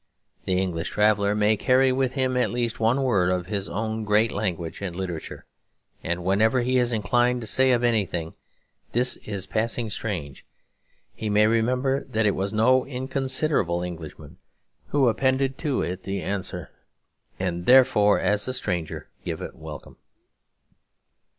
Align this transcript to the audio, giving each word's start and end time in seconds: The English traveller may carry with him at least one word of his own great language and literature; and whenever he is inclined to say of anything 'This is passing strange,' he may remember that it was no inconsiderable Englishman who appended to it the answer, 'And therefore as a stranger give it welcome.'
The 0.45 0.59
English 0.59 0.89
traveller 0.89 1.35
may 1.35 1.55
carry 1.55 1.91
with 1.91 2.13
him 2.13 2.35
at 2.35 2.49
least 2.49 2.79
one 2.79 3.03
word 3.03 3.29
of 3.29 3.45
his 3.45 3.69
own 3.69 4.03
great 4.03 4.31
language 4.31 4.81
and 4.81 4.95
literature; 4.95 5.45
and 6.03 6.23
whenever 6.23 6.61
he 6.61 6.79
is 6.79 6.91
inclined 6.91 7.39
to 7.41 7.45
say 7.45 7.71
of 7.71 7.83
anything 7.83 8.33
'This 8.93 9.17
is 9.17 9.45
passing 9.45 9.91
strange,' 9.91 10.43
he 11.13 11.29
may 11.29 11.45
remember 11.45 12.03
that 12.05 12.25
it 12.25 12.33
was 12.33 12.51
no 12.51 12.83
inconsiderable 12.83 13.83
Englishman 13.83 14.37
who 14.87 15.07
appended 15.07 15.59
to 15.59 15.83
it 15.83 16.01
the 16.01 16.19
answer, 16.23 16.71
'And 17.39 17.67
therefore 17.67 18.19
as 18.19 18.47
a 18.47 18.55
stranger 18.55 19.07
give 19.23 19.39
it 19.39 19.53
welcome.' 19.55 19.97